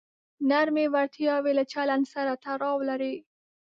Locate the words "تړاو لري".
2.43-3.15